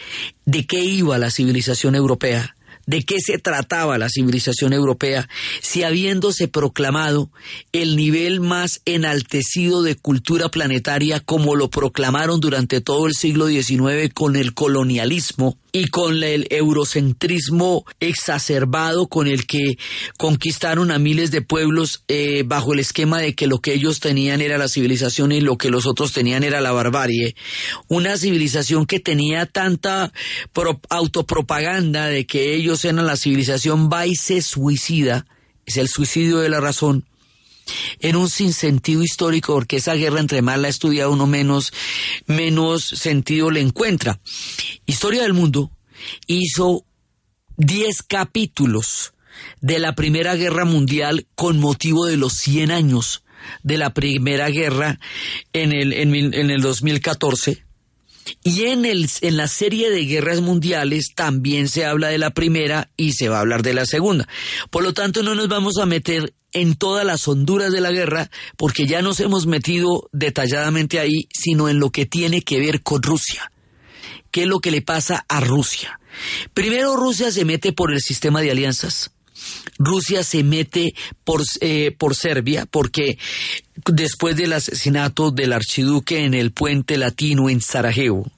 [0.46, 2.54] de qué iba la civilización europea
[2.86, 5.28] de qué se trataba la civilización europea,
[5.60, 7.30] si habiéndose proclamado
[7.72, 14.12] el nivel más enaltecido de cultura planetaria como lo proclamaron durante todo el siglo XIX
[14.12, 19.78] con el colonialismo, y con el eurocentrismo exacerbado con el que
[20.18, 24.42] conquistaron a miles de pueblos eh, bajo el esquema de que lo que ellos tenían
[24.42, 27.34] era la civilización y lo que los otros tenían era la barbarie.
[27.88, 30.12] Una civilización que tenía tanta
[30.90, 35.26] autopropaganda de que ellos eran la civilización va y se suicida,
[35.64, 37.06] es el suicidio de la razón
[38.00, 41.72] en un sinsentido histórico, porque esa guerra entre más la estudia uno menos,
[42.26, 44.20] menos sentido le encuentra.
[44.86, 45.70] Historia del Mundo
[46.26, 46.84] hizo
[47.56, 49.14] 10 capítulos
[49.60, 53.24] de la Primera Guerra Mundial con motivo de los 100 años
[53.62, 55.00] de la Primera Guerra
[55.52, 57.64] en el, en, en el 2014
[58.44, 62.90] Y en, el, en la serie de guerras mundiales también se habla de la primera
[62.96, 64.28] y se va a hablar de la segunda.
[64.70, 68.30] Por lo tanto, no nos vamos a meter en todas las honduras de la guerra,
[68.56, 73.02] porque ya nos hemos metido detalladamente ahí, sino en lo que tiene que ver con
[73.02, 73.50] Rusia.
[74.30, 75.98] ¿Qué es lo que le pasa a Rusia?
[76.54, 79.12] Primero, Rusia se mete por el sistema de alianzas.
[79.84, 83.18] Rusia se mete por, eh, por Serbia porque
[83.86, 88.30] después del asesinato del archiduque en el puente latino en Sarajevo,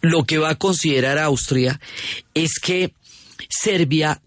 [0.00, 1.80] lo que va a considerar Austria
[2.34, 2.94] es que
[3.48, 4.20] Serbia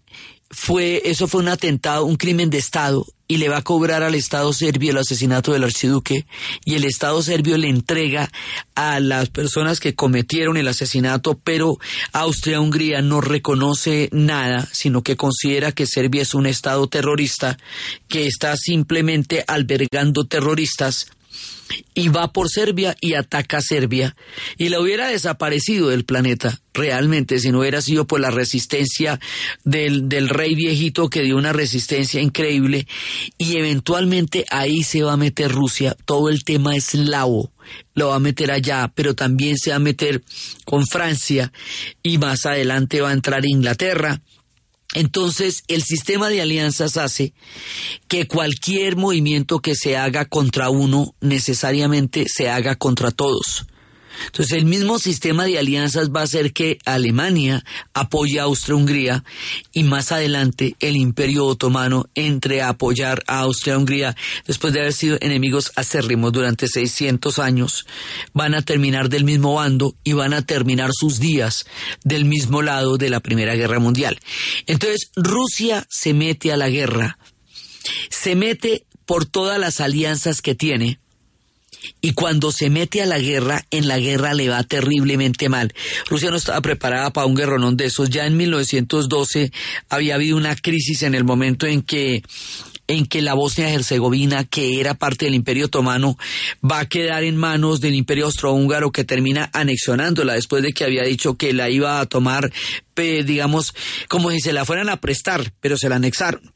[0.56, 4.14] fue, eso fue un atentado, un crimen de Estado, y le va a cobrar al
[4.14, 6.24] Estado serbio el asesinato del archiduque,
[6.64, 8.30] y el Estado serbio le entrega
[8.74, 11.76] a las personas que cometieron el asesinato, pero
[12.14, 17.58] Austria-Hungría no reconoce nada, sino que considera que Serbia es un Estado terrorista,
[18.08, 21.10] que está simplemente albergando terroristas
[21.94, 24.16] y va por Serbia y ataca a Serbia
[24.56, 29.18] y la hubiera desaparecido del planeta realmente si no hubiera sido por la resistencia
[29.64, 32.86] del, del rey viejito que dio una resistencia increíble
[33.38, 37.52] y eventualmente ahí se va a meter Rusia, todo el tema eslavo
[37.94, 40.22] lo va a meter allá, pero también se va a meter
[40.64, 41.52] con Francia
[42.02, 44.20] y más adelante va a entrar Inglaterra
[44.96, 47.34] entonces, el sistema de alianzas hace
[48.08, 53.66] que cualquier movimiento que se haga contra uno necesariamente se haga contra todos.
[54.26, 57.64] Entonces el mismo sistema de alianzas va a hacer que Alemania
[57.94, 59.24] apoye a Austria-Hungría
[59.72, 65.18] y más adelante el Imperio Otomano entre a apoyar a Austria-Hungría después de haber sido
[65.20, 67.86] enemigos acérrimos durante 600 años.
[68.32, 71.66] Van a terminar del mismo bando y van a terminar sus días
[72.04, 74.18] del mismo lado de la Primera Guerra Mundial.
[74.66, 77.18] Entonces Rusia se mete a la guerra,
[78.10, 80.98] se mete por todas las alianzas que tiene,
[82.00, 85.72] y cuando se mete a la guerra, en la guerra le va terriblemente mal.
[86.08, 88.10] Rusia no estaba preparada para un guerronón de esos.
[88.10, 89.52] Ya en 1912
[89.88, 92.22] había habido una crisis en el momento en que
[92.88, 96.16] en que la Bosnia-Herzegovina, que era parte del Imperio Otomano,
[96.64, 101.02] va a quedar en manos del Imperio Austrohúngaro que termina anexionándola después de que había
[101.02, 102.52] dicho que la iba a tomar,
[102.94, 103.74] digamos,
[104.08, 106.55] como si se la fueran a prestar, pero se la anexaron.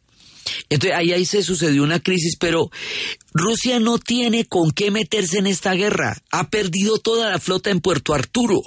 [0.68, 2.70] Entonces ahí, ahí se sucedió una crisis, pero
[3.32, 6.22] Rusia no tiene con qué meterse en esta guerra.
[6.30, 8.61] Ha perdido toda la flota en Puerto Arturo.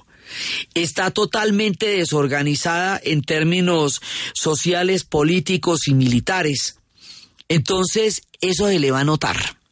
[0.73, 4.01] Está totalmente desorganizada en términos
[4.33, 6.77] sociales, políticos y militares.
[7.49, 9.62] Entonces, eso se le va a notar.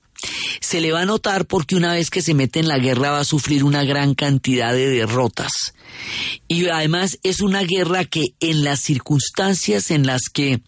[0.59, 3.19] Se le va a notar porque una vez que se mete en la guerra va
[3.19, 5.74] a sufrir una gran cantidad de derrotas.
[6.47, 10.61] Y además es una guerra que en las circunstancias en las que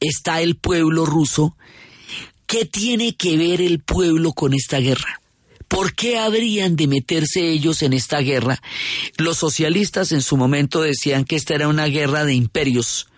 [0.00, 1.56] está el pueblo ruso,
[2.46, 5.20] ¿qué tiene que ver el pueblo con esta guerra?
[5.68, 8.60] ¿Por qué habrían de meterse ellos en esta guerra?
[9.18, 13.08] Los socialistas en su momento decían que esta era una guerra de imperios,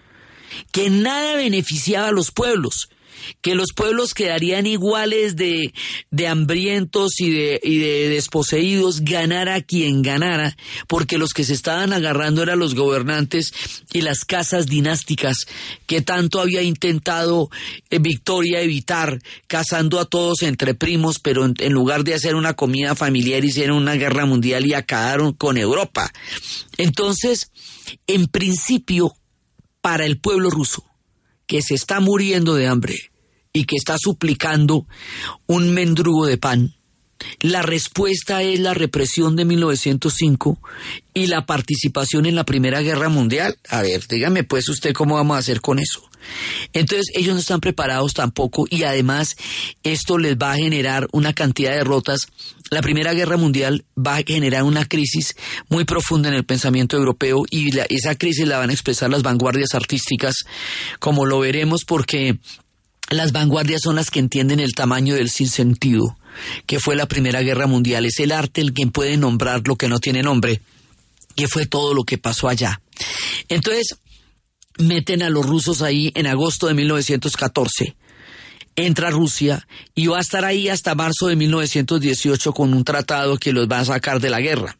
[0.72, 2.90] que nada beneficiaba a los pueblos,
[3.40, 5.72] que los pueblos quedarían iguales de,
[6.10, 10.56] de hambrientos y de, y de desposeídos, ganara quien ganara,
[10.88, 13.52] porque los que se estaban agarrando eran los gobernantes
[13.92, 15.46] y las casas dinásticas
[15.86, 17.50] que tanto había intentado
[17.90, 22.54] eh, Victoria evitar, cazando a todos entre primos, pero en, en, lugar de hacer una
[22.54, 26.12] comida familiar hicieron una guerra mundial y acabaron con Europa.
[26.76, 27.50] Entonces,
[28.06, 29.14] en principio,
[29.80, 30.84] para el pueblo ruso,
[31.46, 33.09] que se está muriendo de hambre,
[33.52, 34.86] y que está suplicando
[35.46, 36.74] un mendrugo de pan.
[37.40, 40.58] La respuesta es la represión de 1905
[41.12, 43.58] y la participación en la Primera Guerra Mundial.
[43.68, 46.08] A ver, dígame pues usted cómo vamos a hacer con eso.
[46.72, 49.36] Entonces ellos no están preparados tampoco y además
[49.82, 52.28] esto les va a generar una cantidad de derrotas.
[52.70, 55.34] La Primera Guerra Mundial va a generar una crisis
[55.68, 59.74] muy profunda en el pensamiento europeo y esa crisis la van a expresar las vanguardias
[59.74, 60.34] artísticas,
[60.98, 62.38] como lo veremos porque
[63.10, 66.16] las vanguardias son las que entienden el tamaño del sinsentido,
[66.66, 68.04] que fue la Primera Guerra Mundial.
[68.06, 70.62] Es el arte el que puede nombrar lo que no tiene nombre,
[71.36, 72.80] que fue todo lo que pasó allá.
[73.48, 73.96] Entonces,
[74.78, 77.96] meten a los rusos ahí en agosto de 1914.
[78.76, 83.52] Entra Rusia y va a estar ahí hasta marzo de 1918 con un tratado que
[83.52, 84.78] los va a sacar de la guerra.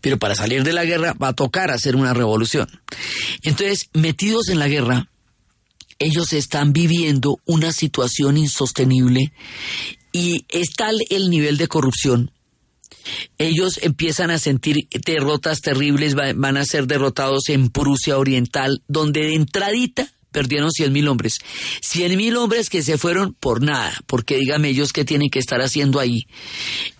[0.00, 2.68] Pero para salir de la guerra va a tocar hacer una revolución.
[3.42, 5.10] Entonces, metidos en la guerra,
[5.98, 9.32] ellos están viviendo una situación insostenible
[10.12, 12.30] y es tal el nivel de corrupción.
[13.38, 19.34] Ellos empiezan a sentir derrotas terribles, van a ser derrotados en Prusia Oriental, donde de
[19.34, 21.38] entradita, perdieron 100 mil hombres.
[21.82, 25.60] 100 mil hombres que se fueron por nada, porque dígame ellos qué tienen que estar
[25.60, 26.26] haciendo ahí.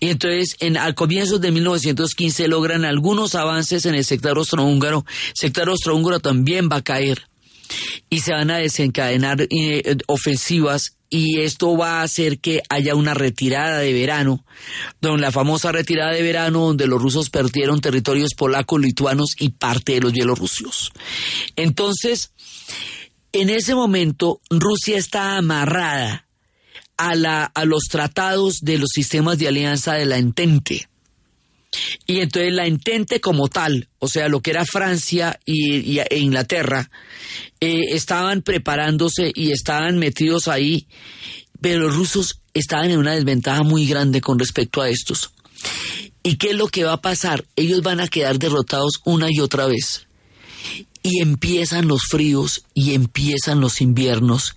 [0.01, 5.05] Y entonces, en, al comienzo de 1915 logran algunos avances en el sector austrohúngaro.
[5.29, 7.28] El sector austrohúngaro también va a caer
[8.11, 13.15] y se van a desencadenar eh, ofensivas y esto va a hacer que haya una
[13.15, 14.45] retirada de verano,
[15.01, 19.95] donde la famosa retirada de verano donde los rusos perdieron territorios polacos, lituanos y parte
[19.95, 20.93] de los bielorrusios.
[21.57, 22.33] Entonces,
[23.33, 26.27] en ese momento Rusia está amarrada
[26.97, 30.89] a, la, a los tratados de los sistemas de alianza de la Entente.
[32.07, 36.91] Y entonces la Entente como tal, o sea, lo que era Francia y, e Inglaterra,
[37.61, 40.87] eh, estaban preparándose y estaban metidos ahí,
[41.61, 45.33] pero los rusos estaban en una desventaja muy grande con respecto a estos.
[46.23, 47.45] ¿Y qué es lo que va a pasar?
[47.57, 50.07] Ellos van a quedar derrotados una y otra vez.
[51.03, 54.57] Y empiezan los fríos y empiezan los inviernos.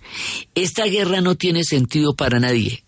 [0.54, 2.84] Esta guerra no tiene sentido para nadie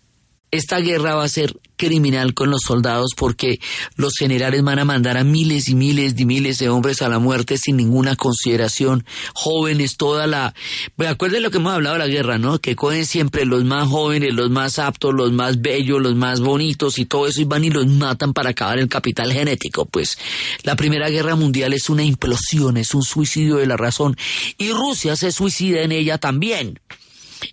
[0.51, 3.59] esta guerra va a ser criminal con los soldados porque
[3.95, 7.19] los generales van a mandar a miles y miles y miles de hombres a la
[7.19, 10.53] muerte sin ninguna consideración, jóvenes, toda la...
[10.95, 12.59] Pues acuérdense lo que hemos hablado de la guerra, ¿no?
[12.59, 16.97] Que cogen siempre los más jóvenes, los más aptos, los más bellos, los más bonitos
[16.99, 19.85] y todo eso y van y los matan para acabar el capital genético.
[19.85, 20.17] Pues
[20.63, 24.15] la Primera Guerra Mundial es una implosión, es un suicidio de la razón
[24.57, 26.79] y Rusia se suicida en ella también.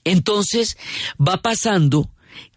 [0.05, 0.77] Entonces
[1.21, 2.09] va pasando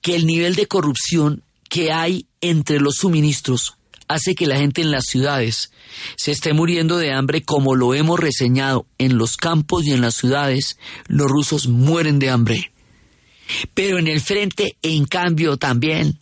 [0.02, 4.92] que el nivel de corrupción que hay entre los suministros hace que la gente en
[4.92, 5.72] las ciudades
[6.16, 10.16] se esté muriendo de hambre como lo hemos reseñado en los campos y en las
[10.16, 12.72] ciudades, los rusos mueren de hambre.
[13.74, 16.20] Pero en el frente, en cambio, también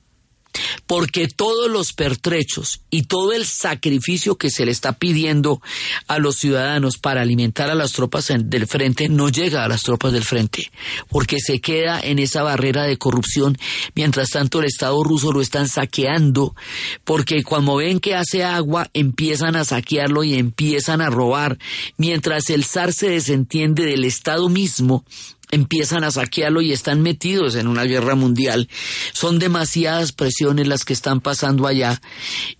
[0.87, 5.61] porque todos los pertrechos y todo el sacrificio que se le está pidiendo
[6.07, 10.13] a los ciudadanos para alimentar a las tropas del frente no llega a las tropas
[10.13, 10.71] del frente,
[11.09, 13.57] porque se queda en esa barrera de corrupción,
[13.95, 16.55] mientras tanto el Estado ruso lo están saqueando,
[17.03, 21.57] porque cuando ven que hace agua empiezan a saquearlo y empiezan a robar,
[21.97, 25.05] mientras el zar se desentiende del Estado mismo
[25.53, 28.67] empiezan a saquearlo y están metidos en una guerra mundial.
[29.13, 32.01] Son demasiadas presiones las que están pasando allá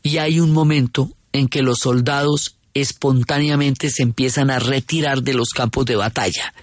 [0.03, 5.49] y hay un momento en que los soldados espontáneamente se empiezan a retirar de los
[5.49, 6.53] campos de batalla,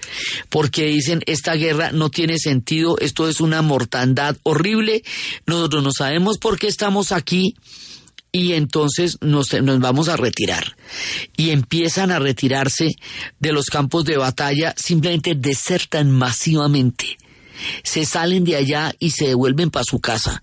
[0.49, 5.05] porque dicen esta guerra no tiene sentido, esto es una mortandad horrible,
[5.47, 7.55] nosotros no sabemos por qué estamos aquí,
[8.33, 10.76] y entonces nos, nos, vamos a retirar.
[11.37, 12.97] Y empiezan a retirarse
[13.39, 17.18] de los campos de batalla, simplemente desertan masivamente.
[17.83, 20.43] Se salen de allá y se devuelven para su casa,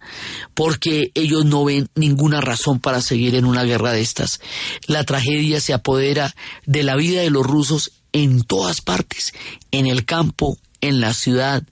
[0.54, 4.40] porque ellos no ven ninguna razón para seguir en una guerra de estas.
[4.86, 6.36] La tragedia se apodera
[6.66, 9.34] de la vida de los rusos en todas partes,
[9.72, 11.64] en el campo, en la ciudad,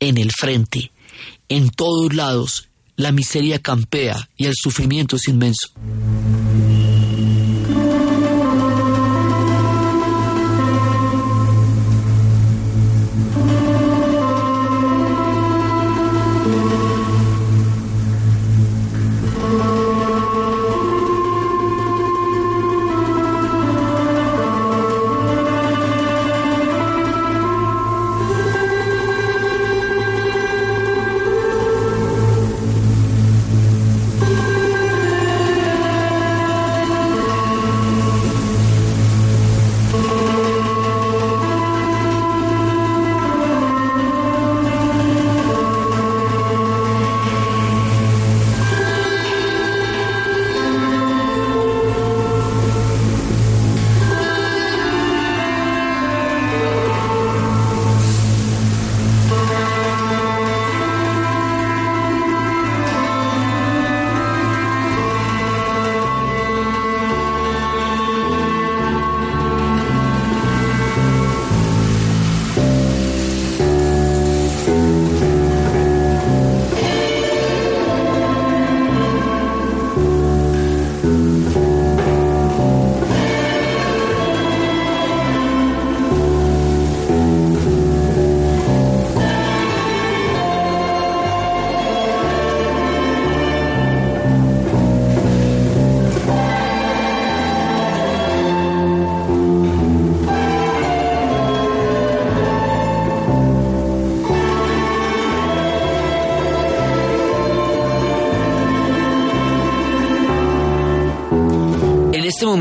[0.00, 0.92] en el frente,
[1.48, 5.70] en todos lados la miseria campea y el sufrimiento es inmenso.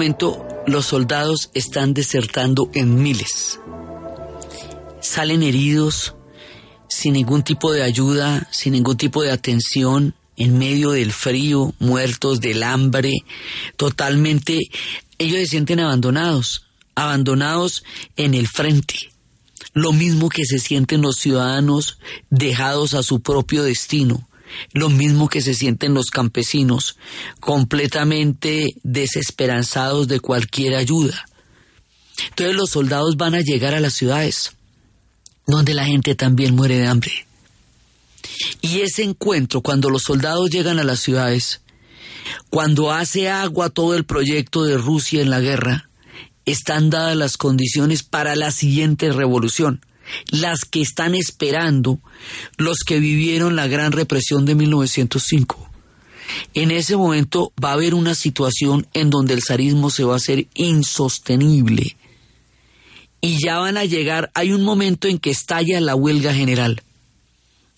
[0.03, 3.61] Momento los soldados están desertando en miles.
[4.99, 6.13] salen heridos
[6.89, 12.41] sin ningún tipo de ayuda, sin ningún tipo de atención, en medio del frío, muertos
[12.41, 13.13] del hambre,
[13.77, 14.59] totalmente,
[15.19, 17.85] ellos se sienten abandonados, abandonados
[18.17, 19.09] en el frente.
[19.71, 21.97] Lo mismo que se sienten los ciudadanos
[22.29, 24.27] dejados a su propio destino,
[24.71, 26.97] lo mismo que se sienten los campesinos,
[27.39, 31.25] completamente desesperanzados de cualquier ayuda.
[32.29, 34.53] Entonces los soldados van a llegar a las ciudades,
[35.47, 37.25] donde la gente también muere de hambre.
[38.61, 41.61] Y ese encuentro, cuando los soldados llegan a las ciudades,
[42.49, 45.89] cuando hace agua todo el proyecto de Rusia en la guerra,
[46.45, 49.81] están dadas las condiciones para la siguiente revolución,
[50.29, 51.99] las que están esperando
[52.57, 55.69] los que vivieron la gran represión de 1905.
[56.53, 60.17] En ese momento va a haber una situación en donde el zarismo se va a
[60.17, 61.97] hacer insostenible.
[63.21, 66.81] Y ya van a llegar, hay un momento en que estalla la huelga general.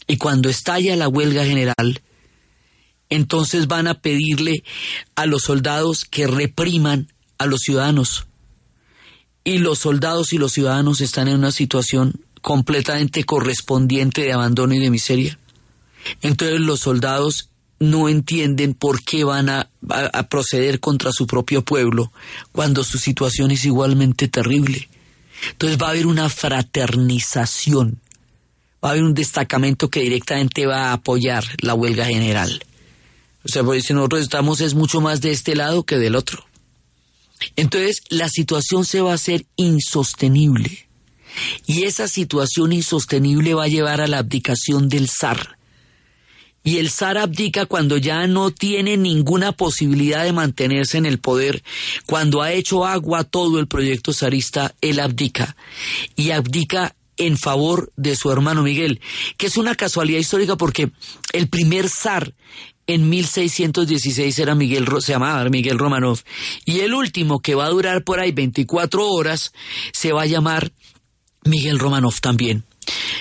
[0.07, 2.01] Y cuando estalla la huelga general,
[3.09, 4.63] entonces van a pedirle
[5.15, 8.27] a los soldados que repriman a los ciudadanos.
[9.45, 14.79] Y los soldados y los ciudadanos están en una situación completamente correspondiente de abandono y
[14.79, 15.39] de miseria.
[16.21, 22.11] Entonces los soldados no entienden por qué van a, a, proceder contra su propio pueblo
[22.51, 24.89] cuando su situación es igualmente terrible.
[25.51, 28.01] Entonces va a haber una fraternización
[28.85, 32.63] va a haber un destacamento que directamente va a apoyar la huelga general.
[33.43, 36.45] O sea, porque si nosotros estamos es mucho más de este lado que del otro.
[37.55, 40.87] Entonces, la situación se va a hacer insostenible.
[41.65, 45.57] Y esa situación insostenible va a llevar a la abdicación del zar.
[46.63, 51.63] Y el zar abdica cuando ya no tiene ninguna posibilidad de mantenerse en el poder.
[52.07, 55.55] Cuando ha hecho agua todo el proyecto zarista, él abdica.
[56.15, 58.99] Y abdica en favor de su hermano Miguel,
[59.37, 60.91] que es una casualidad histórica porque
[61.33, 62.33] el primer zar
[62.87, 66.19] en 1616 era Miguel, se llamaba Miguel Romanov,
[66.65, 69.51] y el último que va a durar por ahí 24 horas
[69.91, 70.71] se va a llamar
[71.43, 72.65] Miguel Romanov también.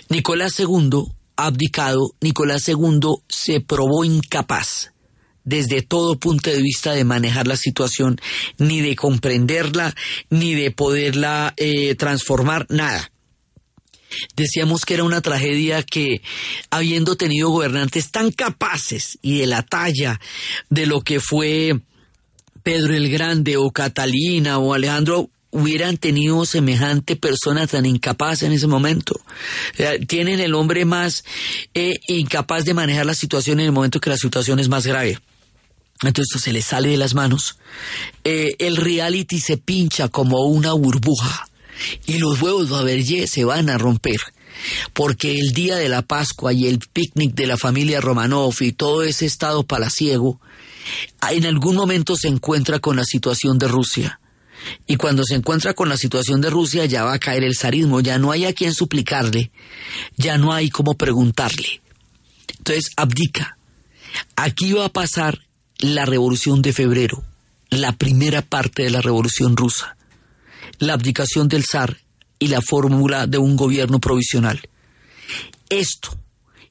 [0.08, 1.04] Nicolás II,
[1.36, 4.90] abdicado, Nicolás II se probó incapaz
[5.44, 8.18] desde todo punto de vista de manejar la situación,
[8.58, 9.94] ni de comprenderla,
[10.30, 13.10] ni de poderla eh, transformar, nada.
[14.36, 16.22] Decíamos que era una tragedia que,
[16.70, 20.20] habiendo tenido gobernantes tan capaces y de la talla
[20.70, 21.80] de lo que fue
[22.62, 28.66] Pedro el Grande o Catalina o Alejandro, hubieran tenido semejante persona tan incapaz en ese
[28.66, 29.20] momento.
[30.08, 31.24] tienen el hombre más
[31.74, 35.18] eh, incapaz de manejar la situación en el momento que la situación es más grave.
[36.02, 37.56] Entonces se le sale de las manos.
[38.24, 41.46] Eh, el reality se pincha como una burbuja
[42.06, 44.20] y los huevos Fabergé se van a romper.
[44.92, 49.02] Porque el día de la Pascua y el picnic de la familia Romanov y todo
[49.02, 50.40] ese estado palaciego,
[51.30, 54.20] en algún momento se encuentra con la situación de Rusia.
[54.86, 58.00] Y cuando se encuentra con la situación de Rusia ya va a caer el zarismo,
[58.00, 59.50] ya no hay a quien suplicarle,
[60.16, 61.82] ya no hay cómo preguntarle.
[62.58, 63.58] Entonces abdica.
[64.36, 65.40] Aquí va a pasar
[65.78, 67.24] la revolución de febrero,
[67.68, 69.93] la primera parte de la revolución rusa
[70.78, 71.98] la abdicación del zar
[72.38, 74.60] y la fórmula de un gobierno provisional.
[75.68, 76.18] Esto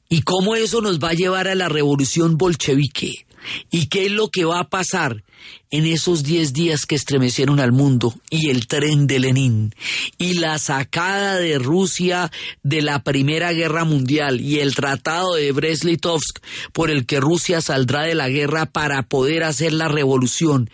[0.10, 3.26] y cómo eso nos va a llevar a la revolución bolchevique
[3.72, 5.24] y qué es lo que va a pasar
[5.72, 9.76] en esos diez días que estremecieron al mundo y el tren de Lenin
[10.18, 12.32] y la sacada de Rusia
[12.62, 16.40] de la Primera Guerra Mundial y el tratado de Brest-Litovsk
[16.72, 20.70] por el que Rusia saldrá de la guerra para poder hacer la revolución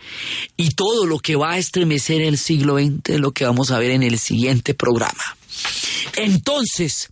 [0.56, 3.90] y todo lo que va a estremecer el siglo XX lo que vamos a ver
[3.90, 5.36] en el siguiente programa.
[6.16, 7.10] Entonces,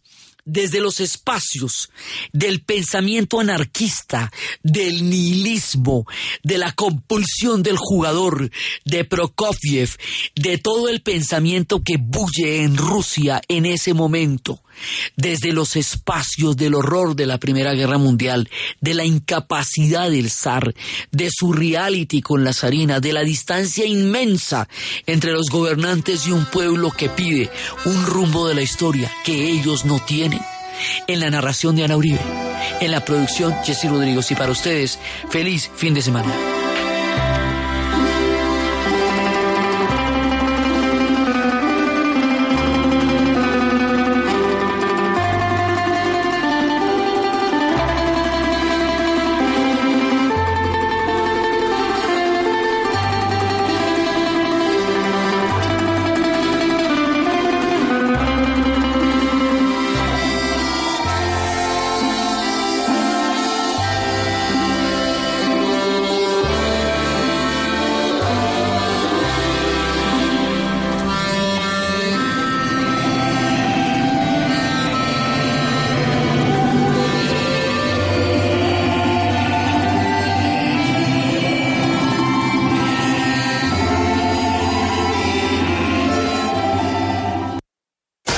[0.49, 1.91] desde los espacios
[2.33, 4.33] del pensamiento anarquista,
[4.63, 6.07] del nihilismo,
[6.43, 8.51] de la compulsión del jugador,
[8.85, 9.91] de Prokofiev,
[10.35, 14.63] de todo el pensamiento que bulle en Rusia en ese momento
[15.17, 18.49] desde los espacios del horror de la Primera Guerra Mundial,
[18.81, 20.75] de la incapacidad del zar,
[21.11, 24.69] de su reality con la zarina, de la distancia inmensa
[25.07, 27.51] entre los gobernantes y un pueblo que pide
[27.85, 30.41] un rumbo de la historia que ellos no tienen.
[31.09, 32.21] En la narración de Ana Uribe,
[32.81, 34.99] en la producción Jesse Rodríguez y para ustedes,
[35.29, 36.68] feliz fin de semana.